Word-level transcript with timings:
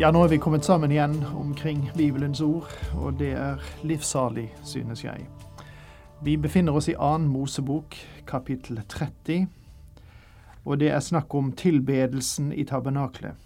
Ja, 0.00 0.08
nå 0.10 0.22
er 0.24 0.30
vi 0.32 0.38
kommet 0.40 0.64
sammen 0.64 0.94
igjen 0.94 1.18
omkring 1.36 1.82
Bibelens 1.92 2.40
ord, 2.40 2.70
og 2.96 3.18
det 3.20 3.34
er 3.36 3.60
livssalig, 3.84 4.46
synes 4.64 5.02
jeg. 5.04 5.26
Vi 6.24 6.38
befinner 6.40 6.72
oss 6.72 6.88
i 6.88 6.94
annen 6.96 7.28
Mosebok, 7.28 7.98
kapittel 8.24 8.80
30, 8.88 9.44
og 10.64 10.80
det 10.80 10.88
er 10.88 11.04
snakk 11.04 11.36
om 11.36 11.52
tilbedelsen 11.52 12.48
i 12.48 12.64
tabernaklet. 12.64 13.36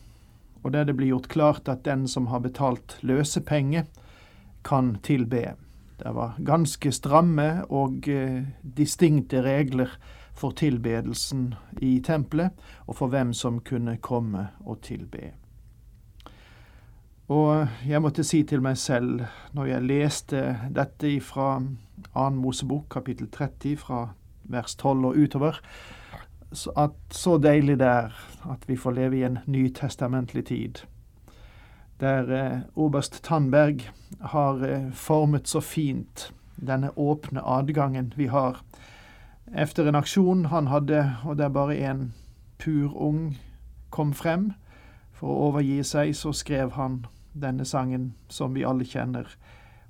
Og 0.63 0.79
der 0.79 0.87
det 0.87 0.95
blir 0.95 1.11
gjort 1.11 1.29
klart 1.35 1.75
at 1.75 1.83
den 1.91 2.07
som 2.07 2.31
har 2.31 2.47
betalt 2.47 3.01
løsepenge, 3.03 3.89
kan 4.63 4.99
tilbe. 5.03 5.57
Det 5.99 6.15
var 6.15 6.39
ganske 6.39 6.95
stramme 6.95 7.65
og 7.67 8.07
eh, 8.07 8.45
distinkte 8.63 9.43
regler 9.43 9.99
for 10.39 10.55
tilbedelsen 10.55 11.49
i 11.83 11.99
tempelet, 11.99 12.55
og 12.87 13.03
for 13.03 13.11
hvem 13.11 13.35
som 13.35 13.59
kunne 13.59 13.99
komme 13.99 14.53
og 14.63 14.85
tilbe. 14.87 15.35
Og 17.29 17.69
jeg 17.89 18.03
måtte 18.05 18.25
si 18.25 18.43
til 18.45 18.61
meg 18.61 18.77
selv, 18.77 19.23
når 19.57 19.65
jeg 19.65 19.89
leste 19.89 20.41
dette 20.77 21.15
fra 21.25 21.57
2. 22.13 22.29
Mosebok, 22.37 22.85
kapittel 22.91 23.31
30, 23.33 23.77
fra 23.81 24.09
vers 24.45 24.75
12 24.77 25.05
og 25.05 25.17
utover, 25.17 25.61
at 26.77 26.91
så 27.11 27.39
deilig 27.39 27.79
det 27.81 27.87
er 27.89 28.13
at 28.51 28.69
vi 28.69 28.77
får 28.77 28.93
leve 28.93 29.17
i 29.17 29.25
en 29.25 29.39
nytestamentlig 29.47 30.45
tid. 30.47 30.85
Der 32.01 32.29
eh, 32.29 32.61
oberst 32.77 33.23
Tandberg 33.25 33.81
har 34.21 34.61
eh, 34.63 34.93
formet 34.93 35.49
så 35.49 35.61
fint 35.61 36.33
denne 36.57 36.91
åpne 36.99 37.41
adgangen 37.41 38.13
vi 38.17 38.27
har. 38.27 38.61
Efter 39.57 39.89
en 39.89 39.95
aksjon 39.95 40.45
han 40.45 40.67
hadde, 40.67 41.17
og 41.25 41.39
der 41.39 41.49
bare 41.49 41.77
en 41.91 42.13
pur 42.59 42.93
ung 42.97 43.39
kom 43.91 44.13
frem 44.13 44.53
for 45.13 45.31
å 45.31 45.49
overgi 45.49 45.83
seg, 45.83 46.15
så 46.17 46.33
skrev 46.33 46.75
han 46.77 47.07
denne 47.35 47.65
sangen 47.65 48.15
som 48.29 48.55
vi 48.55 48.65
alle 48.65 48.85
kjenner, 48.85 49.29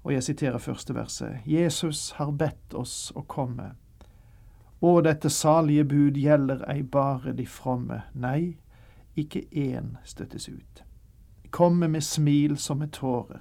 og 0.03 0.13
jeg 0.13 0.23
siterer 0.23 0.59
første 0.59 0.95
verset. 0.95 1.41
Jesus 1.47 2.11
har 2.19 2.33
bedt 2.33 2.75
oss 2.75 3.13
å 3.17 3.23
komme. 3.29 3.75
Å, 4.81 5.01
dette 5.01 5.31
salige 5.33 5.85
bud 5.89 6.19
gjelder 6.21 6.65
ei 6.69 6.83
bare 6.83 7.33
de 7.33 7.47
fromme. 7.49 8.03
Nei, 8.13 8.57
ikke 9.17 9.47
én 9.53 9.95
støttes 10.05 10.49
ut. 10.49 10.83
Komme 11.55 11.89
med 11.89 12.05
smil 12.05 12.59
som 12.59 12.83
med 12.83 12.93
tårer. 12.93 13.41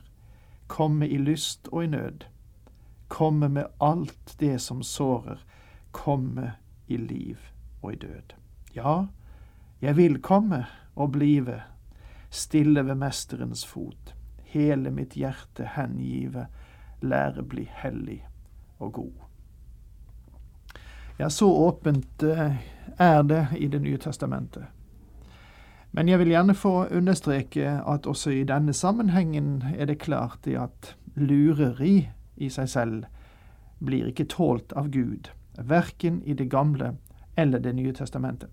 Komme 0.68 1.08
i 1.08 1.18
lyst 1.18 1.68
og 1.72 1.84
i 1.84 1.88
nød. 1.88 2.24
Komme 3.08 3.50
med 3.50 3.68
alt 3.84 4.36
det 4.40 4.60
som 4.62 4.84
sårer. 4.84 5.42
Komme 5.92 6.54
i 6.88 6.98
liv 6.98 7.42
og 7.82 7.94
i 7.94 8.00
død. 8.06 8.38
Ja, 8.76 8.96
jeg 9.82 9.98
vil 9.98 10.22
komme 10.22 10.66
og 10.96 11.12
blive 11.12 11.60
stille 12.34 12.82
ved 12.86 12.96
Mesterens 12.96 13.66
fot, 13.66 14.16
hele 14.54 14.92
mitt 14.92 15.14
hjerte 15.14 15.68
hengive, 15.76 16.48
lære 17.02 17.44
bli 17.44 17.68
hellig 17.70 18.24
og 18.80 18.94
god. 18.94 19.12
Ja, 21.20 21.30
så 21.30 21.48
åpent 21.48 22.24
eh, 22.24 22.56
er 22.98 23.24
det 23.24 23.48
i 23.58 23.68
Det 23.68 23.82
nye 23.82 23.98
testamentet. 23.98 24.64
Men 25.92 26.10
jeg 26.10 26.20
vil 26.20 26.28
gjerne 26.34 26.56
få 26.58 26.88
understreke 26.90 27.82
at 27.88 28.08
også 28.10 28.30
i 28.30 28.44
denne 28.44 28.74
sammenhengen 28.74 29.64
er 29.78 29.86
det 29.86 30.00
klart 30.00 30.48
at 30.48 30.96
lureri 31.16 32.10
i 32.36 32.50
seg 32.50 32.70
selv 32.70 33.04
blir 33.80 34.10
ikke 34.10 34.26
tålt 34.26 34.74
av 34.74 34.90
Gud, 34.90 35.30
verken 35.58 36.24
i 36.26 36.34
Det 36.34 36.50
gamle 36.50 36.96
eller 37.38 37.60
Det 37.60 37.76
nye 37.76 37.94
testamentet. 37.94 38.50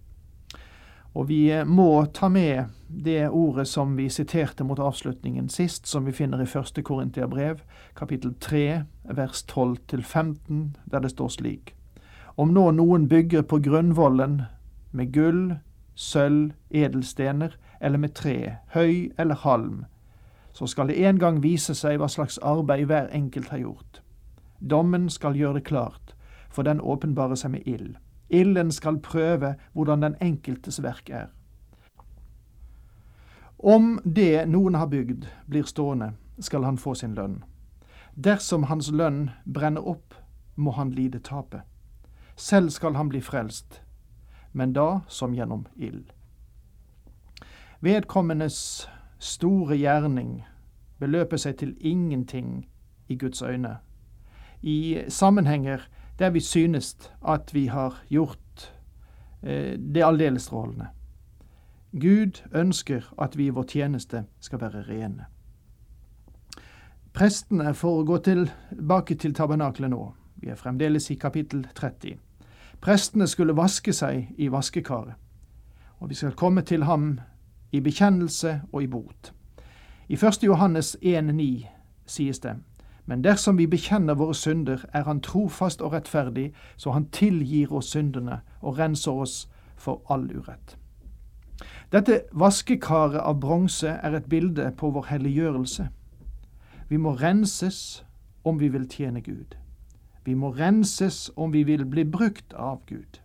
Og 1.15 1.27
vi 1.29 1.49
eh, 1.51 1.67
må 1.67 2.05
ta 2.15 2.29
med 2.29 2.71
det 2.87 3.29
ordet 3.29 3.67
som 3.69 3.97
vi 3.97 4.09
siterte 4.11 4.65
mot 4.65 4.79
avslutningen 4.79 5.49
sist, 5.49 5.87
som 5.87 6.07
vi 6.07 6.15
finner 6.15 6.43
i 6.43 6.47
første 6.47 6.83
Korintiabrev, 6.83 7.63
kapittel 7.99 8.35
3, 8.41 8.83
vers 9.17 9.45
12-15, 9.51 10.77
der 10.91 11.01
det 11.01 11.11
står 11.11 11.29
slik. 11.35 11.75
Om 12.37 12.55
nå 12.55 12.71
noen 12.79 13.09
bygger 13.09 13.43
på 13.43 13.59
grunnvollen 13.63 14.43
med 14.93 15.13
gull, 15.13 15.57
sølv, 15.95 16.53
edelstener 16.71 17.57
eller 17.81 17.99
med 17.99 18.15
tre, 18.15 18.57
høy 18.75 19.11
eller 19.19 19.35
halm, 19.35 19.85
så 20.53 20.67
skal 20.67 20.91
det 20.91 20.99
en 21.07 21.19
gang 21.19 21.43
vise 21.43 21.75
seg 21.75 21.99
hva 22.01 22.09
slags 22.11 22.39
arbeid 22.43 22.87
hver 22.91 23.11
enkelt 23.15 23.51
har 23.51 23.63
gjort. 23.63 24.01
Dommen 24.61 25.09
skal 25.11 25.39
gjøre 25.39 25.61
det 25.61 25.67
klart, 25.69 26.15
for 26.51 26.67
den 26.67 26.81
åpenbarer 26.81 27.39
seg 27.39 27.55
med 27.55 27.67
ild. 27.67 27.97
Ilden 28.31 28.71
skal 28.73 29.01
prøve 29.01 29.55
hvordan 29.73 30.03
den 30.03 30.17
enkeltes 30.23 30.83
verk 30.83 31.11
er. 31.11 31.27
Om 33.59 33.99
det 34.05 34.49
noen 34.49 34.75
har 34.75 34.87
bygd, 34.87 35.27
blir 35.47 35.67
stående, 35.69 36.13
skal 36.41 36.65
han 36.65 36.79
få 36.79 36.95
sin 36.95 37.15
lønn. 37.15 37.43
Dersom 38.17 38.65
hans 38.71 38.91
lønn 38.91 39.31
brenner 39.45 39.85
opp, 39.85 40.15
må 40.57 40.71
han 40.71 40.91
lide 40.91 41.19
tapet. 41.19 41.61
Selv 42.37 42.71
skal 42.71 42.95
han 42.97 43.09
bli 43.09 43.21
frelst, 43.21 43.83
men 44.53 44.73
da 44.73 45.01
som 45.09 45.35
gjennom 45.35 45.67
ild. 45.77 46.09
Vedkommendes 47.81 48.89
store 49.19 49.77
gjerning 49.77 50.43
beløper 51.01 51.41
seg 51.41 51.59
til 51.61 51.77
ingenting 51.81 52.67
i 53.09 53.17
Guds 53.17 53.43
øyne. 53.43 53.79
I 54.63 55.05
sammenhenger 55.09 55.89
der 56.21 56.31
vi 56.31 56.41
synes 56.41 56.97
at 57.29 57.55
vi 57.55 57.67
har 57.67 58.03
gjort 58.09 58.73
eh, 59.43 59.79
det 59.79 60.05
aldeles 60.05 60.43
strålende. 60.43 60.87
Gud 61.93 62.43
ønsker 62.55 63.15
at 63.19 63.39
vi 63.39 63.47
i 63.47 63.55
vår 63.55 63.63
tjeneste 63.63 64.25
skal 64.41 64.61
være 64.61 64.85
rene. 64.89 65.25
Prestene, 67.13 67.75
får 67.75 68.05
gå 68.05 68.19
tilbake 68.19 69.15
til 69.15 69.35
tabernaklet 69.35 69.91
nå, 69.91 70.15
vi 70.37 70.49
er 70.49 70.55
fremdeles 70.55 71.11
i 71.11 71.15
kapittel 71.15 71.67
30. 71.75 72.19
Prestene 72.81 73.27
skulle 73.27 73.57
vaske 73.57 73.93
seg 73.93 74.31
i 74.39 74.49
vaskekaret, 74.49 75.15
og 75.99 76.11
vi 76.11 76.15
skal 76.15 76.33
komme 76.33 76.63
til 76.63 76.85
ham 76.85 77.19
i 77.73 77.81
bekjennelse 77.81 78.61
og 78.73 78.83
i 78.83 78.87
bot. 78.87 79.33
I 80.09 80.15
1. 80.15 80.45
Johannes 80.45 80.97
1,9 81.03 81.67
sies 82.07 82.39
det:" 82.39 82.57
Men 83.07 83.25
dersom 83.25 83.59
vi 83.59 83.67
bekjenner 83.67 84.15
våre 84.15 84.35
synder, 84.35 84.85
er 84.93 85.03
Han 85.03 85.21
trofast 85.21 85.83
og 85.83 85.93
rettferdig, 85.93 86.53
så 86.77 86.91
Han 86.91 87.09
tilgir 87.11 87.73
oss 87.73 87.91
syndene 87.91 88.41
og 88.61 88.79
renser 88.79 89.13
oss 89.13 89.49
for 89.77 90.03
all 90.09 90.31
urett. 90.31 90.77
Dette 91.93 92.23
vaskekaret 92.33 93.21
av 93.21 93.41
bronse 93.41 93.89
er 93.89 94.15
et 94.15 94.29
bilde 94.31 94.71
på 94.79 94.91
vår 94.91 95.09
helliggjørelse. 95.11 95.89
Vi 96.89 96.97
må 96.97 97.17
renses 97.19 98.05
om 98.45 98.61
vi 98.61 98.69
vil 98.69 98.87
tjene 98.91 99.21
Gud. 99.21 99.57
Vi 100.25 100.35
må 100.35 100.53
renses 100.55 101.31
om 101.37 101.53
vi 101.53 101.65
vil 101.65 101.87
bli 101.87 102.05
brukt 102.05 102.55
av 102.55 102.85
Gud. 102.87 103.21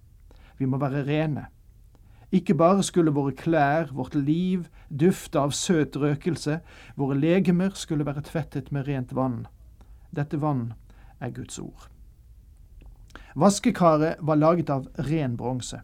Vi 0.57 0.65
må 0.65 0.77
være 0.77 1.03
rene. 1.05 1.45
Ikke 2.31 2.55
bare 2.57 2.83
skulle 2.83 3.13
våre 3.13 3.31
klær, 3.37 3.91
vårt 3.93 4.15
liv, 4.15 4.67
dufte 4.89 5.39
av 5.39 5.53
søt 5.53 5.95
røkelse, 5.95 6.59
våre 6.97 7.17
legemer 7.19 7.75
skulle 7.75 8.05
være 8.05 8.25
tvettet 8.25 8.71
med 8.71 8.87
rent 8.87 9.13
vann. 9.15 9.45
Dette 10.11 10.41
vann 10.41 10.73
er 11.19 11.29
Guds 11.29 11.59
ord. 11.59 11.89
Vaskekaret 13.35 14.17
var 14.19 14.35
laget 14.35 14.69
av 14.69 14.87
ren 15.09 15.35
bronse. 15.37 15.81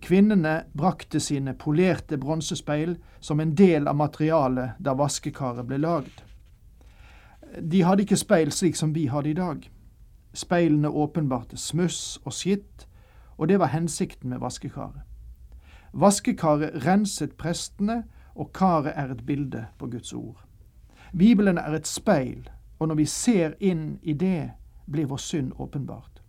Kvinnene 0.00 0.64
brakte 0.72 1.20
sine 1.20 1.54
polerte 1.54 2.16
bronsespeil 2.18 2.96
som 3.20 3.40
en 3.40 3.54
del 3.54 3.88
av 3.88 3.98
materialet 4.00 4.78
da 4.80 4.94
vaskekaret 4.96 5.66
ble 5.68 5.78
laget. 5.78 6.24
De 7.60 7.82
hadde 7.82 8.06
ikke 8.06 8.18
speil 8.18 8.52
slik 8.54 8.78
som 8.78 8.94
vi 8.94 9.06
hadde 9.12 9.30
i 9.30 9.36
dag. 9.36 9.66
Speilene 10.32 10.88
åpenbarte 10.88 11.58
smuss 11.58 12.18
og 12.24 12.32
skitt, 12.32 12.86
og 13.36 13.48
det 13.48 13.58
var 13.60 13.74
hensikten 13.74 14.30
med 14.30 14.40
vaskekaret. 14.40 15.02
Vaskekaret 15.92 16.84
renset 16.86 17.36
prestene, 17.36 18.04
og 18.34 18.52
karet 18.54 18.94
er 18.94 19.10
et 19.10 19.26
bilde 19.26 19.66
på 19.78 19.88
Guds 19.90 20.12
ord. 20.12 20.38
Bibelen 21.18 21.58
er 21.58 21.74
et 21.74 21.86
speil 21.86 22.46
og 22.80 22.88
når 22.88 22.94
vi 22.94 23.06
ser 23.06 23.54
inn 23.60 23.98
i 24.02 24.12
det, 24.12 24.50
blir 24.90 25.06
vår 25.06 25.16
synd 25.16 25.52
åpenbart. 25.58 26.22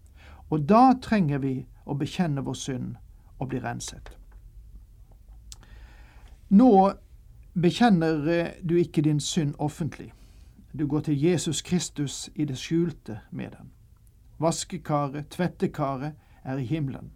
Og 0.49 0.67
da 0.69 0.91
trenger 1.01 1.39
vi 1.39 1.53
å 1.85 1.95
bekjenne 1.95 2.43
vår 2.43 2.57
synd 2.59 2.95
og 3.39 3.49
bli 3.49 3.61
renset. 3.63 4.11
Nå 6.51 6.91
bekjenner 7.53 8.27
eh, 8.27 8.51
du 8.61 8.75
ikke 8.75 9.01
din 9.01 9.19
synd 9.19 9.55
offentlig. 9.59 10.11
Du 10.75 10.87
går 10.87 11.07
til 11.07 11.23
Jesus 11.23 11.61
Kristus 11.61 12.29
i 12.35 12.45
det 12.45 12.57
skjulte 12.59 13.21
med 13.31 13.55
den. 13.55 13.71
Vaskekaret, 14.39 15.31
tvettekaret, 15.31 16.13
er 16.43 16.57
i 16.57 16.65
himmelen. 16.65 17.11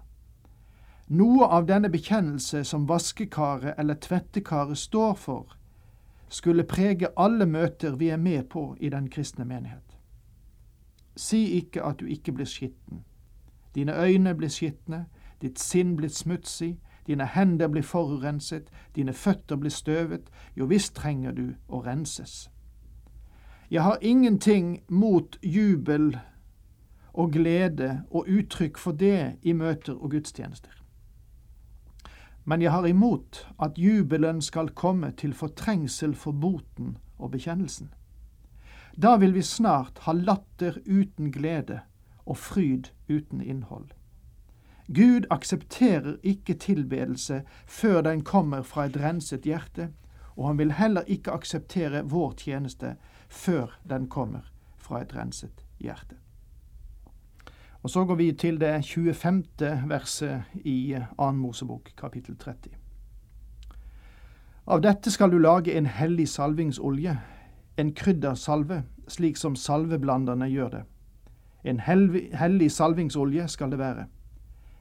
Noe 1.07 1.47
av 1.49 1.67
denne 1.67 1.89
bekjennelse 1.89 2.63
som 2.63 2.87
vaskekaret 2.89 3.75
eller 3.77 3.99
tvettekaret 4.01 4.77
står 4.77 5.13
for, 5.13 5.57
skulle 6.29 6.63
prege 6.63 7.07
alle 7.17 7.45
møter 7.45 7.95
vi 7.95 8.09
er 8.09 8.17
med 8.17 8.43
på 8.43 8.75
i 8.79 8.89
den 8.89 9.09
kristne 9.09 9.45
menighet. 9.45 9.97
Si 11.15 11.45
ikke 11.57 11.83
at 11.83 11.99
du 11.99 12.05
ikke 12.05 12.31
blir 12.31 12.45
skitten. 12.45 13.03
Dine 13.75 14.03
øyne 14.03 14.35
blir 14.35 14.49
skitne, 14.49 15.05
ditt 15.41 15.59
sinn 15.59 15.95
blir 15.95 16.09
smutsig, 16.09 16.79
dine 17.07 17.25
hender 17.25 17.67
blir 17.67 17.83
forurenset, 17.83 18.71
dine 18.95 19.13
føtter 19.13 19.55
blir 19.55 19.69
støvet, 19.69 20.29
jo 20.57 20.65
visst 20.65 20.95
trenger 20.95 21.31
du 21.31 21.53
å 21.67 21.81
renses. 21.85 22.49
Jeg 23.71 23.83
har 23.83 23.97
ingenting 24.01 24.83
mot 24.89 25.37
jubel 25.43 26.17
og 27.13 27.31
glede 27.31 28.03
og 28.11 28.27
uttrykk 28.27 28.77
for 28.77 28.91
det 28.91 29.37
i 29.41 29.53
møter 29.53 29.93
og 29.93 30.11
gudstjenester. 30.11 30.84
Men 32.45 32.61
jeg 32.61 32.71
har 32.71 32.85
imot 32.85 33.47
at 33.59 33.77
jubelen 33.77 34.41
skal 34.41 34.69
komme 34.69 35.11
til 35.11 35.33
fortrengsel 35.33 36.15
for 36.15 36.31
boten 36.31 36.97
og 37.17 37.31
bekjennelsen. 37.31 37.89
Da 39.01 39.15
vil 39.17 39.33
vi 39.33 39.41
snart 39.41 39.99
ha 40.05 40.13
latter 40.13 40.77
uten 40.85 41.31
glede 41.31 41.79
og 42.25 42.37
fryd 42.37 42.91
uten 43.09 43.41
innhold. 43.41 43.89
Gud 44.87 45.25
aksepterer 45.29 46.15
ikke 46.23 46.53
tilbedelse 46.53 47.41
før 47.65 48.01
den 48.01 48.21
kommer 48.23 48.61
fra 48.61 48.85
et 48.85 48.97
renset 48.97 49.41
hjerte, 49.41 49.89
og 50.35 50.47
han 50.47 50.57
vil 50.57 50.71
heller 50.71 51.01
ikke 51.01 51.31
akseptere 51.31 52.03
vår 52.05 52.33
tjeneste 52.37 52.95
før 53.29 53.79
den 53.89 54.07
kommer 54.07 54.51
fra 54.77 55.01
et 55.01 55.15
renset 55.15 55.65
hjerte. 55.79 56.15
Og 57.85 57.89
Så 57.89 58.05
går 58.05 58.15
vi 58.15 58.31
til 58.31 58.59
det 58.59 58.85
25. 58.85 59.43
verset 59.87 60.43
i 60.55 60.95
2. 61.17 61.31
Mosebok, 61.31 61.91
kapittel 61.97 62.37
30. 62.37 62.71
Av 64.67 64.81
dette 64.81 65.11
skal 65.11 65.29
du 65.29 65.37
lage 65.37 65.75
en 65.77 65.85
hellig 65.85 66.25
salvingsolje, 66.29 67.13
en 67.77 67.93
kryddersalve, 67.93 68.83
slik 69.07 69.37
som 69.37 69.55
salveblanderne 69.55 70.49
gjør 70.49 70.69
det. 70.69 70.83
En 71.63 71.79
hellig 72.33 72.71
salvingsolje 72.71 73.47
skal 73.47 73.71
det 73.71 73.79
være. 73.79 74.09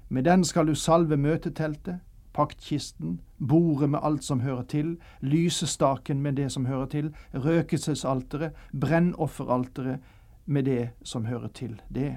Med 0.08 0.24
den 0.24 0.44
skal 0.44 0.66
du 0.66 0.74
salve 0.74 1.16
møteteltet, 1.16 2.00
paktkisten, 2.32 3.20
bordet 3.48 3.90
med 3.90 4.00
alt 4.02 4.24
som 4.24 4.40
hører 4.40 4.62
til, 4.62 4.96
lysestaken 5.20 6.22
med 6.22 6.32
det 6.32 6.52
som 6.52 6.66
hører 6.66 6.86
til, 6.86 7.14
røkelsesalteret, 7.34 8.52
brennofferalteret 8.80 9.98
med 10.46 10.62
det 10.62 10.90
som 11.02 11.24
hører 11.24 11.48
til 11.48 11.82
det. 11.94 12.14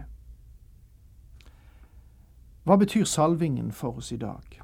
Hva 2.67 2.75
betyr 2.75 3.05
salvingen 3.05 3.71
for 3.71 3.97
oss 3.97 4.11
i 4.11 4.17
dag? 4.17 4.61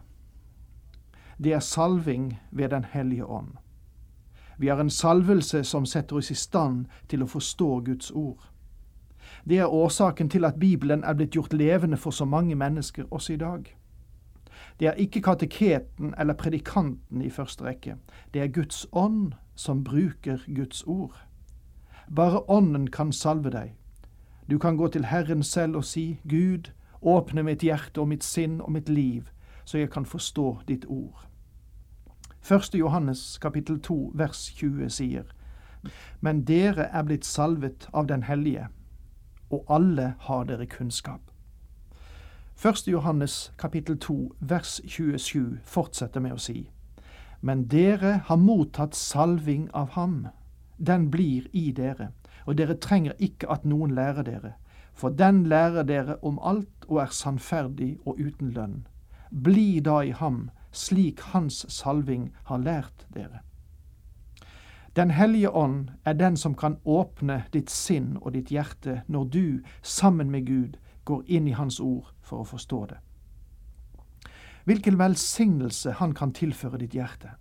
Det 1.44 1.54
er 1.54 1.60
salving 1.60 2.40
ved 2.52 2.70
Den 2.70 2.84
hellige 2.84 3.26
ånd. 3.26 3.48
Vi 4.58 4.68
har 4.68 4.80
en 4.80 4.90
salvelse 4.90 5.64
som 5.64 5.86
setter 5.86 6.16
oss 6.16 6.32
i 6.32 6.36
stand 6.36 6.86
til 7.08 7.24
å 7.24 7.28
forstå 7.28 7.80
Guds 7.80 8.12
ord. 8.12 8.50
Det 9.48 9.60
er 9.60 9.72
årsaken 9.72 10.30
til 10.30 10.46
at 10.46 10.60
Bibelen 10.60 11.04
er 11.04 11.14
blitt 11.14 11.36
gjort 11.36 11.54
levende 11.54 11.98
for 11.98 12.12
så 12.12 12.26
mange 12.26 12.56
mennesker 12.56 13.04
også 13.12 13.34
i 13.34 13.38
dag. 13.38 13.78
Det 14.80 14.88
er 14.88 15.00
ikke 15.00 15.22
kateketen 15.22 16.14
eller 16.20 16.34
predikanten 16.34 17.22
i 17.22 17.30
første 17.30 17.64
rekke. 17.64 17.96
Det 18.34 18.42
er 18.42 18.52
Guds 18.52 18.88
ånd 18.92 19.34
som 19.56 19.84
bruker 19.84 20.44
Guds 20.56 20.84
ord. 20.84 21.16
Bare 22.16 22.50
Ånden 22.50 22.92
kan 22.92 23.12
salve 23.12 23.50
deg. 23.50 23.74
Du 24.50 24.58
kan 24.60 24.78
gå 24.78 24.88
til 24.88 25.06
Herren 25.06 25.44
selv 25.44 25.76
og 25.76 25.86
si, 25.86 26.20
Gud, 26.30 26.74
åpne 27.06 27.44
mitt 27.44 27.64
hjerte 27.64 28.02
og 28.02 28.08
mitt 28.08 28.24
sinn 28.24 28.62
og 28.62 28.72
mitt 28.72 28.90
liv, 28.90 29.30
så 29.66 29.78
jeg 29.78 29.90
kan 29.92 30.06
forstå 30.06 30.60
ditt 30.68 30.86
ord. 30.86 31.28
1. 32.44 32.76
Johannes 32.76 33.38
kapittel 33.42 33.80
2 33.80 34.12
vers 34.16 34.48
20 34.56 34.90
sier, 34.90 35.24
Men 36.20 36.44
dere 36.44 36.90
er 36.92 37.04
blitt 37.04 37.26
salvet 37.26 37.88
av 37.94 38.08
Den 38.08 38.24
hellige 38.24 38.68
og 39.54 39.66
alle 39.70 40.14
har 40.20 40.44
dere 40.50 40.66
kunnskap. 40.66 41.22
1. 42.64 42.88
Johannes 42.88 43.54
kapittel 43.58 43.98
2 44.00 44.16
vers 44.40 44.82
27 44.88 45.60
fortsetter 45.64 46.22
med 46.22 46.38
å 46.38 46.42
si, 46.42 46.70
Men 47.42 47.66
dere 47.68 48.22
har 48.26 48.40
mottatt 48.40 48.96
salving 48.96 49.68
av 49.74 49.90
ham. 49.98 50.28
Den 50.78 51.10
blir 51.12 51.50
i 51.52 51.72
dere, 51.72 52.14
og 52.46 52.58
dere 52.58 52.78
trenger 52.80 53.14
ikke 53.20 53.50
at 53.52 53.66
noen 53.66 53.92
lærer 53.96 54.24
dere, 54.24 54.54
for 54.94 55.10
den 55.10 55.44
lærer 55.44 55.84
dere 55.84 56.18
om 56.22 56.40
alt 56.42 56.86
og 56.88 57.02
er 57.02 57.12
sannferdig 57.12 57.98
og 58.06 58.20
uten 58.20 58.52
lønn. 58.54 58.88
Bli 59.44 59.80
da 59.80 60.02
i 60.02 60.12
ham, 60.12 60.50
slik 60.72 61.22
hans 61.34 61.66
salving 61.70 62.32
har 62.46 62.58
lært 62.58 63.08
dere. 63.14 63.42
Den 64.96 65.12
hellige 65.12 65.50
ånd 65.50 65.90
er 66.06 66.14
den 66.14 66.38
som 66.38 66.56
kan 66.56 66.78
åpne 66.86 67.44
ditt 67.54 67.70
sinn 67.70 68.18
og 68.22 68.34
ditt 68.34 68.52
hjerte 68.54 69.02
når 69.08 69.24
du, 69.24 69.62
sammen 69.82 70.30
med 70.30 70.46
Gud, 70.46 70.78
går 71.06 71.24
inn 71.28 71.48
i 71.48 71.56
Hans 71.58 71.80
ord 71.80 72.14
for 72.22 72.44
å 72.44 72.48
forstå 72.48 72.86
det. 72.92 73.00
Hvilken 74.64 75.00
velsignelse 75.00 75.92
Han 75.92 76.14
kan 76.14 76.32
tilføre 76.32 76.78
ditt 76.78 76.94
hjerte. 76.94 77.34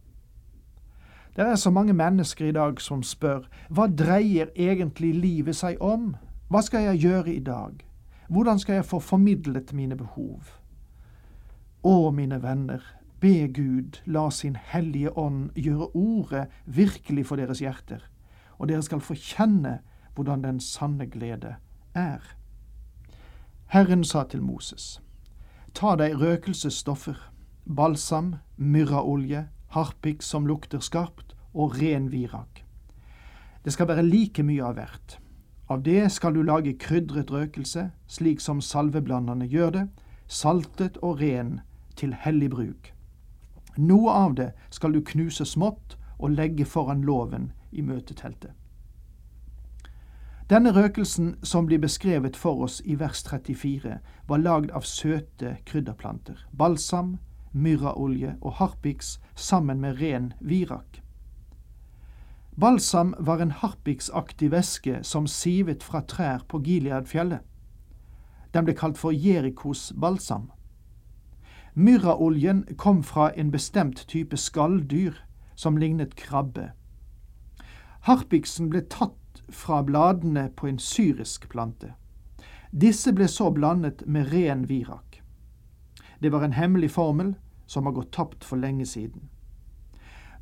Det 1.36 1.44
er 1.44 1.56
så 1.56 1.70
mange 1.70 1.92
mennesker 1.92 2.46
i 2.46 2.52
dag 2.52 2.80
som 2.80 3.02
spør 3.02 3.46
hva 3.68 3.86
dreier 3.86 4.50
egentlig 4.56 5.14
livet 5.14 5.56
seg 5.56 5.80
om? 5.80 6.16
Hva 6.52 6.60
skal 6.60 6.82
jeg 6.84 6.98
gjøre 7.00 7.32
i 7.32 7.40
dag? 7.40 7.78
Hvordan 8.28 8.58
skal 8.60 8.74
jeg 8.74 8.84
få 8.84 8.98
formidlet 9.00 9.70
mine 9.72 9.96
behov? 9.96 10.50
Å, 11.80 12.10
mine 12.12 12.42
venner, 12.42 12.82
Be 13.22 13.46
Gud 13.48 14.02
la 14.04 14.26
sin 14.28 14.58
hellige 14.60 15.14
ånd 15.16 15.56
gjøre 15.56 15.88
ordet 15.96 16.42
virkelig 16.66 17.24
for 17.30 17.40
deres 17.40 17.62
hjerter, 17.64 18.04
og 18.58 18.68
dere 18.68 18.84
skal 18.84 19.00
få 19.00 19.16
kjenne 19.16 19.78
hvordan 20.12 20.44
den 20.44 20.60
sanne 20.60 21.08
glede 21.08 21.54
er. 21.96 22.20
Herren 23.72 24.04
sa 24.04 24.26
til 24.28 24.44
Moses, 24.44 25.00
ta 25.72 25.96
deg 25.96 26.20
røkelsesstoffer, 26.20 27.16
balsam, 27.64 28.34
myrraolje, 28.60 29.46
harpik 29.72 30.20
som 30.20 30.44
lukter 30.44 30.84
skarpt, 30.84 31.32
og 31.56 31.80
ren 31.80 32.12
virak. 32.12 32.66
Det 33.64 33.72
skal 33.72 33.88
være 33.88 34.04
like 34.04 34.44
mye 34.44 34.68
av 34.68 34.76
hvert. 34.76 35.21
Av 35.72 35.82
det 35.82 36.10
skal 36.12 36.34
du 36.34 36.42
lage 36.44 36.74
krydret 36.76 37.30
røkelse, 37.32 37.86
slik 38.06 38.42
som 38.44 38.58
salveblanderne 38.60 39.46
gjør 39.48 39.70
det, 39.72 39.84
saltet 40.28 40.98
og 41.00 41.22
ren 41.22 41.60
til 41.96 42.12
hellig 42.12 42.50
bruk. 42.52 42.90
Noe 43.80 44.12
av 44.12 44.34
det 44.36 44.50
skal 44.68 44.92
du 44.92 45.00
knuse 45.00 45.46
smått 45.48 45.96
og 46.18 46.34
legge 46.36 46.66
foran 46.68 47.06
låven 47.08 47.52
i 47.72 47.80
møteteltet. 47.80 48.52
Denne 50.52 50.74
røkelsen 50.76 51.38
som 51.42 51.64
blir 51.70 51.80
beskrevet 51.80 52.36
for 52.36 52.66
oss 52.66 52.82
i 52.84 52.98
vers 53.00 53.24
34, 53.24 53.96
var 54.28 54.44
lagd 54.44 54.74
av 54.76 54.84
søte 54.84 55.56
krydderplanter, 55.64 56.36
balsam, 56.52 57.16
myrraolje 57.52 58.36
og 58.42 58.58
harpiks 58.60 59.16
sammen 59.34 59.80
med 59.80 60.04
ren 60.04 60.34
virak. 60.40 61.01
Balsam 62.60 63.14
var 63.18 63.38
en 63.40 63.50
harpiksaktig 63.50 64.50
væske 64.52 64.98
som 65.02 65.26
sivet 65.26 65.82
fra 65.82 66.02
trær 66.04 66.44
på 66.48 66.60
Gileadfjellet. 66.60 67.40
Den 68.52 68.66
ble 68.68 68.74
kalt 68.76 68.98
for 69.00 69.12
Jerikos 69.12 69.92
balsam. 69.96 70.50
Myrraoljen 71.74 72.64
kom 72.76 73.02
fra 73.02 73.30
en 73.36 73.50
bestemt 73.50 74.04
type 74.08 74.36
skalldyr 74.36 75.16
som 75.56 75.76
lignet 75.76 76.16
krabbe. 76.16 76.72
Harpiksen 78.04 78.68
ble 78.68 78.82
tatt 78.84 79.42
fra 79.48 79.80
bladene 79.82 80.50
på 80.56 80.68
en 80.68 80.78
syrisk 80.78 81.48
plante. 81.48 81.94
Disse 82.72 83.12
ble 83.16 83.28
så 83.28 83.50
blandet 83.50 84.04
med 84.06 84.32
ren 84.32 84.68
virak. 84.68 85.22
Det 86.20 86.32
var 86.32 86.44
en 86.44 86.52
hemmelig 86.52 86.90
formel 86.90 87.34
som 87.66 87.86
har 87.88 87.96
gått 87.96 88.12
tapt 88.12 88.44
for 88.44 88.60
lenge 88.60 88.86
siden. 88.86 89.30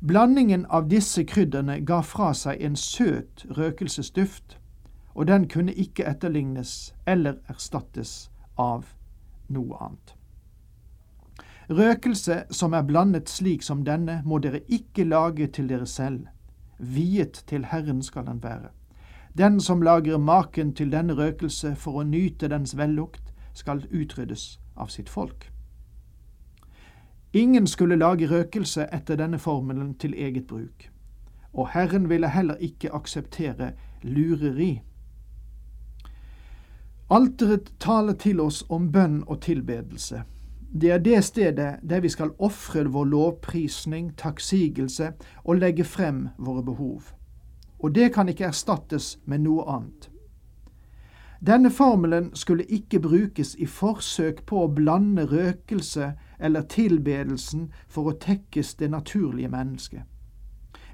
Blandingen 0.03 0.65
av 0.65 0.87
disse 0.89 1.21
krydderne 1.29 1.75
ga 1.85 1.99
fra 2.01 2.31
seg 2.33 2.63
en 2.65 2.75
søt 2.75 3.43
røkelsesduft, 3.53 4.55
og 5.13 5.27
den 5.29 5.45
kunne 5.47 5.75
ikke 5.77 6.07
etterlignes 6.09 6.95
eller 7.05 7.37
erstattes 7.51 8.31
av 8.57 8.95
noe 9.53 9.77
annet. 9.77 10.15
Røkelse 11.69 12.39
som 12.49 12.73
er 12.73 12.87
blandet 12.89 13.29
slik 13.29 13.61
som 13.61 13.85
denne, 13.85 14.23
må 14.25 14.41
dere 14.41 14.63
ikke 14.73 15.05
lage 15.05 15.47
til 15.53 15.69
dere 15.69 15.85
selv. 15.85 16.25
Viet 16.79 17.43
til 17.45 17.69
Herren 17.69 18.01
skal 18.01 18.25
den 18.25 18.41
være. 18.41 18.73
Den 19.37 19.61
som 19.61 19.85
lager 19.85 20.17
maken 20.17 20.73
til 20.73 20.89
denne 20.91 21.13
røkelse 21.13 21.75
for 21.75 22.01
å 22.01 22.07
nyte 22.09 22.49
dens 22.49 22.73
vellukt, 22.77 23.29
skal 23.53 23.85
utryddes 23.91 24.57
av 24.75 24.89
sitt 24.89 25.13
folk. 25.13 25.50
Ingen 27.33 27.67
skulle 27.67 27.95
lage 27.95 28.27
røkelse 28.27 28.87
etter 28.93 29.15
denne 29.15 29.39
formelen 29.39 29.93
til 29.95 30.13
eget 30.13 30.47
bruk, 30.47 30.89
og 31.53 31.69
Herren 31.71 32.09
ville 32.09 32.29
heller 32.29 32.55
ikke 32.59 32.91
akseptere 32.91 33.71
lureri. 34.03 34.81
Alteret 37.11 37.73
taler 37.79 38.13
til 38.13 38.39
oss 38.39 38.65
om 38.69 38.91
bønn 38.91 39.23
og 39.27 39.41
tilbedelse. 39.41 40.23
Det 40.73 40.91
er 40.91 40.97
det 40.97 41.23
stedet 41.23 41.79
der 41.83 41.99
vi 41.99 42.09
skal 42.09 42.31
ofre 42.39 42.85
vår 42.85 43.05
lovprisning, 43.05 44.13
takksigelse 44.17 45.13
og 45.43 45.55
legge 45.55 45.83
frem 45.83 46.29
våre 46.37 46.63
behov. 46.63 47.01
Og 47.79 47.95
det 47.95 48.13
kan 48.13 48.29
ikke 48.29 48.47
erstattes 48.47 49.17
med 49.25 49.43
noe 49.43 49.67
annet. 49.67 50.09
Denne 51.41 51.71
formelen 51.71 52.29
skulle 52.35 52.63
ikke 52.63 52.99
brukes 52.99 53.55
i 53.55 53.65
forsøk 53.65 54.43
på 54.45 54.63
å 54.63 54.71
blande 54.71 55.25
røkelse 55.25 56.11
eller 56.41 56.61
tilbedelsen 56.61 57.69
for 57.87 58.11
å 58.11 58.17
tekkes 58.19 58.75
det 58.75 58.91
naturlige 58.91 59.49
mennesket. 59.49 60.03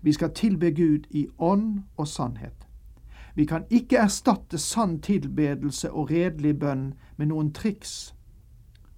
Vi 0.02 0.14
skal 0.14 0.34
tilbe 0.36 0.72
Gud 0.72 1.08
i 1.10 1.28
ånd 1.38 1.82
og 1.98 2.08
sannhet. 2.08 2.68
Vi 3.36 3.46
kan 3.46 3.66
ikke 3.70 3.98
erstatte 3.98 4.58
sann 4.58 5.00
tilbedelse 5.02 5.92
og 5.92 6.12
redelig 6.12 6.60
bønn 6.60 6.94
med 7.18 7.30
noen 7.30 7.52
triks. 7.54 8.14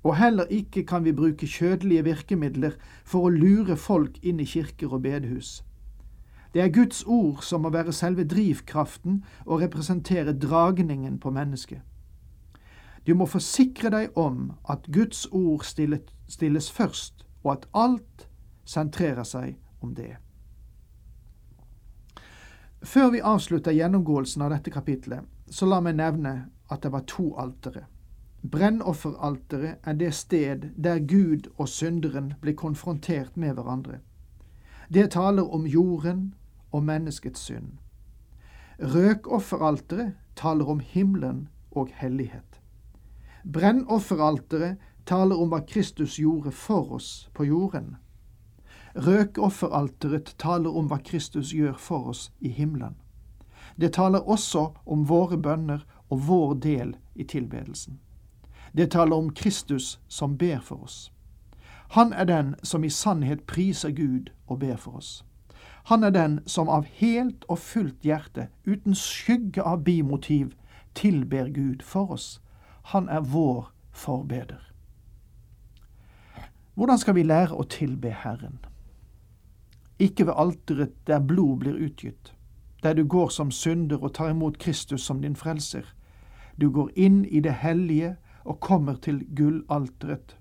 Og 0.03 0.15
heller 0.15 0.47
ikke 0.49 0.83
kan 0.83 1.03
vi 1.03 1.11
bruke 1.11 1.47
kjødelige 1.47 2.03
virkemidler 2.03 2.77
for 3.03 3.27
å 3.27 3.33
lure 3.33 3.75
folk 3.75 4.19
inn 4.23 4.39
i 4.39 4.47
kirker 4.47 4.93
og 4.93 5.01
bedehus. 5.03 5.63
Det 6.53 6.61
er 6.61 6.71
Guds 6.73 7.03
ord 7.07 7.43
som 7.43 7.61
må 7.61 7.69
være 7.69 7.93
selve 7.93 8.23
drivkraften 8.23 9.23
og 9.45 9.61
representere 9.61 10.33
dragningen 10.33 11.19
på 11.19 11.29
mennesket. 11.29 11.81
Du 13.09 13.15
må 13.17 13.25
forsikre 13.25 13.89
deg 13.89 14.17
om 14.21 14.51
at 14.69 14.85
Guds 14.93 15.23
ord 15.33 15.63
stilles 15.65 16.67
først, 16.69 17.23
og 17.41 17.55
at 17.55 17.63
alt 17.73 18.27
sentrerer 18.69 19.25
seg 19.25 19.55
om 19.81 19.95
det. 19.97 20.11
Før 22.85 23.09
vi 23.15 23.23
avslutter 23.25 23.73
gjennomgåelsen 23.73 24.45
av 24.45 24.53
dette 24.53 24.69
kapitlet, 24.69 25.25
så 25.49 25.65
la 25.65 25.79
meg 25.81 25.97
nevne 25.97 26.35
at 26.69 26.85
det 26.85 26.91
var 26.93 27.07
to 27.09 27.31
altere. 27.41 27.87
Brennofferalteret 28.45 29.81
er 29.89 29.97
det 29.97 30.13
sted 30.13 30.69
der 30.77 31.01
Gud 31.01 31.49
og 31.57 31.65
synderen 31.67 32.35
blir 32.43 32.53
konfrontert 32.53 33.33
med 33.33 33.57
hverandre. 33.57 34.03
Det 34.93 35.09
taler 35.17 35.49
om 35.49 35.65
jorden 35.65 36.35
og 36.71 36.85
menneskets 36.85 37.41
synd. 37.49 37.73
Røkofferalteret 38.79 40.13
taler 40.35 40.69
om 40.69 40.79
himmelen 40.79 41.47
og 41.71 41.89
hellighet. 41.93 42.58
Brennofferalteret 43.43 44.77
taler 45.05 45.39
om 45.41 45.49
hva 45.53 45.61
Kristus 45.65 46.17
gjorde 46.19 46.51
for 46.51 46.93
oss 46.99 47.29
på 47.33 47.45
jorden. 47.45 47.95
Røkofferalteret 48.95 50.35
taler 50.37 50.75
om 50.75 50.89
hva 50.89 50.99
Kristus 51.05 51.53
gjør 51.53 51.77
for 51.77 52.11
oss 52.13 52.31
i 52.39 52.49
himmelen. 52.49 52.97
Det 53.79 53.93
taler 53.93 54.27
også 54.29 54.71
om 54.85 55.07
våre 55.09 55.37
bønner 55.37 55.85
og 56.09 56.27
vår 56.27 56.53
del 56.53 56.95
i 57.15 57.23
tilbedelsen. 57.23 57.99
Det 58.73 58.91
taler 58.91 59.15
om 59.15 59.29
Kristus 59.33 59.99
som 60.07 60.37
ber 60.37 60.59
for 60.59 60.83
oss. 60.83 61.11
Han 61.89 62.13
er 62.13 62.23
den 62.23 62.55
som 62.63 62.83
i 62.83 62.89
sannhet 62.89 63.47
priser 63.47 63.89
Gud 63.89 64.29
og 64.47 64.59
ber 64.59 64.75
for 64.75 64.99
oss. 64.99 65.25
Han 65.89 66.03
er 66.03 66.09
den 66.09 66.39
som 66.45 66.69
av 66.69 66.85
helt 66.85 67.45
og 67.49 67.59
fullt 67.59 68.03
hjerte, 68.05 68.49
uten 68.65 68.95
skygge 68.95 69.63
av 69.63 69.83
bimotiv, 69.83 70.53
tilber 70.93 71.49
Gud 71.49 71.81
for 71.81 72.11
oss. 72.13 72.41
Han 72.89 73.09
er 73.09 73.19
vår 73.19 73.71
forbeder. 73.91 74.73
Hvordan 76.73 76.97
skal 76.97 77.15
vi 77.15 77.23
lære 77.23 77.53
å 77.53 77.63
tilbe 77.69 78.09
Herren? 78.09 78.57
Ikke 79.99 80.25
ved 80.25 80.33
alteret 80.33 80.95
der 81.07 81.19
blod 81.19 81.59
blir 81.59 81.77
utgitt, 81.77 82.31
der 82.83 82.93
du 82.93 83.03
går 83.03 83.29
som 83.29 83.51
synder 83.51 84.01
og 84.01 84.13
tar 84.13 84.31
imot 84.31 84.57
Kristus 84.57 85.05
som 85.05 85.21
din 85.21 85.35
frelser. 85.35 85.83
Du 86.61 86.71
går 86.71 86.89
inn 86.95 87.25
i 87.25 87.39
det 87.39 87.53
hellige 87.61 88.15
og 88.43 88.59
kommer 88.59 88.95
til 88.95 89.21
gullalteret. 89.35 90.37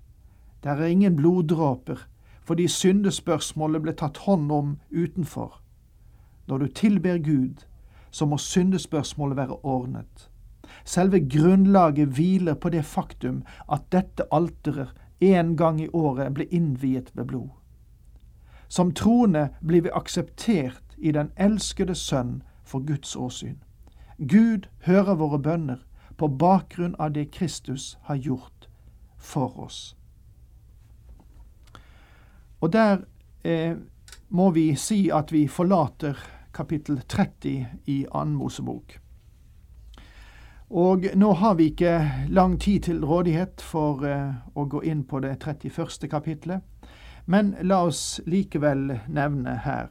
Der 0.63 0.71
er 0.81 0.85
ingen 0.85 1.15
bloddråper, 1.15 2.07
fordi 2.41 2.67
syndespørsmålet 2.67 3.81
ble 3.81 3.93
tatt 3.93 4.17
hånd 4.25 4.51
om 4.51 4.73
utenfor. 4.89 5.61
Når 6.47 6.57
du 6.57 6.67
tilber 6.67 7.17
Gud, 7.17 7.67
så 8.11 8.25
må 8.25 8.37
syndespørsmålet 8.37 9.37
være 9.37 9.61
ordnet. 9.63 10.29
Selve 10.85 11.19
grunnlaget 11.19 12.07
hviler 12.07 12.53
på 12.53 12.69
det 12.69 12.85
faktum 12.85 13.43
at 13.71 13.87
dette 13.91 14.27
alteret 14.31 14.93
en 15.19 15.55
gang 15.57 15.81
i 15.81 15.89
året 15.93 16.33
blir 16.33 16.47
innviet 16.51 17.11
ved 17.13 17.25
blod. 17.25 17.49
Som 18.67 18.93
troende 18.93 19.49
blir 19.65 19.81
vi 19.81 19.89
akseptert 19.93 20.95
i 20.97 21.11
den 21.11 21.31
elskede 21.35 21.95
Sønn 21.95 22.41
for 22.63 22.79
Guds 22.79 23.15
åsyn. 23.15 23.57
Gud 24.17 24.67
hører 24.85 25.15
våre 25.15 25.39
bønner 25.39 25.85
på 26.17 26.27
bakgrunn 26.27 26.95
av 26.99 27.13
det 27.15 27.31
Kristus 27.31 27.97
har 28.01 28.15
gjort 28.15 28.69
for 29.17 29.59
oss. 29.59 29.95
Og 32.59 32.73
der 32.73 32.97
eh, 33.43 33.77
må 34.29 34.49
vi 34.51 34.75
si 34.75 35.09
at 35.09 35.31
vi 35.31 35.47
forlater 35.47 36.17
kapittel 36.53 37.01
30 37.07 37.67
i 37.85 38.05
Annen 38.11 38.35
Mosebok. 38.35 38.99
Og 40.69 41.07
nå 41.15 41.31
har 41.33 41.55
vi 41.57 41.71
ikke 41.71 42.27
lang 42.29 42.59
tid 42.61 42.79
til 42.89 43.05
rådighet 43.05 43.61
for 43.61 44.05
eh, 44.05 44.35
å 44.53 44.65
gå 44.69 44.83
inn 44.85 45.01
på 45.03 45.19
det 45.25 45.39
31. 45.41 46.05
kapitlet, 46.11 46.61
men 47.25 47.55
la 47.61 47.83
oss 47.87 48.21
likevel 48.29 48.99
nevne 49.09 49.55
her 49.65 49.89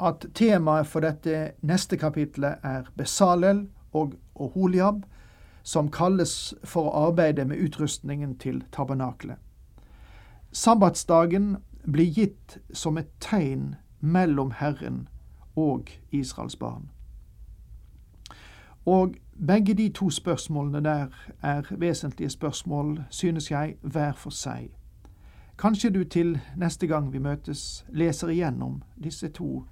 at 0.00 0.26
temaet 0.34 0.86
for 0.86 1.04
dette 1.04 1.52
neste 1.64 1.96
kapitlet 1.96 2.60
er 2.64 2.88
Besalel 2.96 3.66
og 3.96 4.16
Oholiab, 4.34 5.04
som 5.62 5.90
kalles 5.90 6.54
for 6.64 6.90
å 6.90 7.08
arbeide 7.08 7.46
med 7.48 7.58
utrustningen 7.58 8.36
til 8.38 8.62
tabernaklet. 8.72 9.38
Sabbatsdagen 10.52 11.56
blir 11.84 12.12
gitt 12.12 12.58
som 12.72 12.98
et 12.98 13.10
tegn 13.20 13.74
mellom 14.00 14.52
Herren 14.60 15.08
og 15.56 15.90
Israels 16.12 16.56
barn. 16.56 16.90
Og 18.86 19.14
begge 19.46 19.74
de 19.74 19.88
to 19.88 20.10
spørsmålene 20.10 20.80
der 20.80 21.06
er 21.42 21.62
vesentlige 21.70 22.30
spørsmål, 22.30 23.04
synes 23.10 23.50
jeg, 23.50 23.76
hver 23.82 24.12
for 24.12 24.30
seg. 24.30 24.70
Kanskje 25.58 25.90
du 25.90 26.04
til 26.04 26.40
neste 26.56 26.86
gang 26.86 27.12
vi 27.12 27.18
møtes, 27.18 27.86
leser 27.88 28.28
igjennom 28.28 28.82
disse 29.04 29.28
to, 29.28 29.64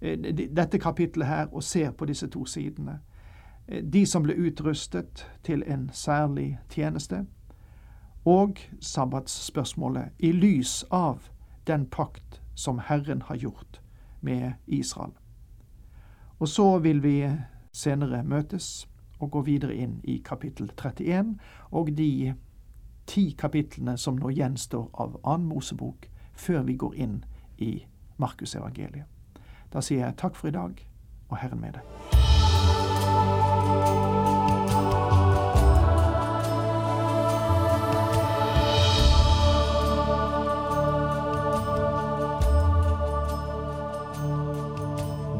eh, 0.00 0.18
dette 0.56 0.78
kapitlet 0.78 1.26
her 1.26 1.46
og 1.52 1.62
ser 1.62 1.90
på 1.90 2.04
disse 2.04 2.26
to 2.26 2.44
sidene. 2.44 2.98
Eh, 3.68 3.82
de 3.92 4.06
som 4.06 4.22
ble 4.22 4.34
utrustet 4.46 5.26
til 5.44 5.62
en 5.66 5.90
særlig 5.92 6.58
tjeneste, 6.70 7.26
og 8.24 8.58
sabbatsspørsmålet 8.80 10.08
i 10.18 10.32
lys 10.32 10.84
av 10.90 11.18
den 11.66 11.86
pakt 11.86 12.42
som 12.54 12.78
Herren 12.78 13.22
har 13.22 13.36
gjort 13.36 13.80
med 14.20 14.52
Israel. 14.66 15.12
Og 16.38 16.48
så 16.48 16.78
vil 16.78 17.02
vi 17.02 17.30
senere 17.76 18.22
møtes 18.24 18.86
og 19.20 19.30
går 19.36 19.46
videre 19.46 19.76
inn 19.76 20.00
i 20.04 20.18
kapittel 20.24 20.70
31 20.72 21.36
og 21.70 21.92
de 21.96 22.34
ti 23.06 23.30
kapitlene 23.38 23.96
som 24.00 24.18
nå 24.18 24.32
gjenstår 24.34 24.88
av 25.00 25.16
annen 25.22 25.48
Mosebok, 25.48 26.08
før 26.34 26.66
vi 26.66 26.76
går 26.76 26.98
inn 27.06 27.16
i 27.58 27.86
Markusevangeliet. 28.20 29.06
Da 29.72 29.80
sier 29.84 30.06
jeg 30.06 30.20
takk 30.20 30.36
for 30.36 30.50
i 30.50 30.56
dag, 30.56 30.86
og 31.28 31.40
Herren 31.40 31.60
med 31.60 31.78
deg. 31.78 32.15